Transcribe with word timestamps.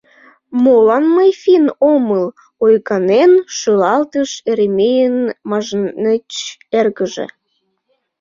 —Молан 0.63 1.03
мый 1.15 1.29
финн 1.41 1.65
омыл?— 1.93 2.25
ойганен 2.63 3.31
шӱлалтыш 3.57 4.31
Еремейын 4.51 5.17
межнеч 5.49 6.31
эргыже. 6.79 7.25